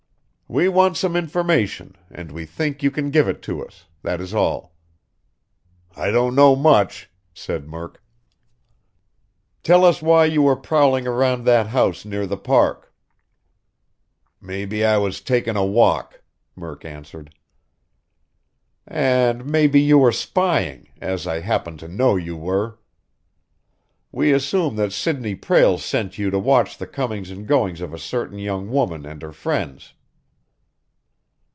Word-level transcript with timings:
"We 0.53 0.67
want 0.67 0.97
some 0.97 1.15
information 1.15 1.95
and 2.09 2.29
we 2.29 2.45
think 2.45 2.83
you 2.83 2.91
can 2.91 3.09
give 3.09 3.29
it 3.29 3.41
to 3.43 3.65
us; 3.65 3.85
that 4.03 4.19
is 4.19 4.33
all." 4.33 4.75
"I 5.95 6.11
don't 6.11 6.35
know 6.35 6.57
much," 6.57 7.09
said 7.33 7.69
Murk. 7.69 8.03
"Tell 9.63 9.85
us 9.85 10.01
why 10.01 10.25
you 10.25 10.41
were 10.41 10.57
prowling 10.57 11.07
around 11.07 11.45
that 11.45 11.67
house 11.67 12.03
near 12.03 12.27
the 12.27 12.35
Park." 12.35 12.93
"Maybe 14.41 14.83
I 14.83 14.97
was 14.97 15.21
takin' 15.21 15.55
a 15.55 15.63
walk," 15.65 16.21
Murk 16.57 16.83
answered. 16.83 17.33
"And 18.85 19.45
maybe 19.45 19.79
you 19.79 19.99
were 19.99 20.11
spying, 20.11 20.89
as 20.99 21.25
I 21.27 21.39
happen 21.39 21.77
to 21.77 21.87
know 21.87 22.17
you 22.17 22.35
were. 22.35 22.77
We 24.11 24.33
assume 24.33 24.75
that 24.75 24.91
Sidney 24.91 25.33
Prale 25.33 25.77
sent 25.77 26.17
you 26.17 26.29
to 26.29 26.39
watch 26.39 26.77
the 26.77 26.87
comings 26.87 27.31
and 27.31 27.47
goings 27.47 27.79
of 27.79 27.93
a 27.93 27.97
certain 27.97 28.37
young 28.37 28.69
woman 28.69 29.05
and 29.05 29.21
her 29.21 29.31
friends." 29.31 29.93